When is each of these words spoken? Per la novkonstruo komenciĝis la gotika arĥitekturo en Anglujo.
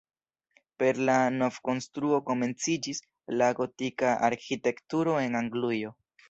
Per 0.83 0.99
la 1.09 1.17
novkonstruo 1.35 2.19
komenciĝis 2.29 3.03
la 3.43 3.51
gotika 3.61 4.15
arĥitekturo 4.31 5.15
en 5.27 5.41
Anglujo. 5.43 5.95